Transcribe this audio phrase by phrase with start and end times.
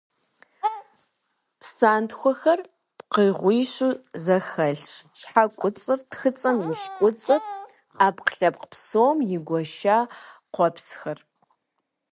[1.59, 2.59] Псантхуэхэр
[2.97, 3.91] пкъыгъуищу
[4.23, 7.41] зэхэлъщ: щхьэкуцӏыр, тхыцӏэм илъ куцӏыр,
[7.99, 9.97] ӏэпкълъэпкъ псом игуэша
[10.53, 11.19] къуэпсхэр.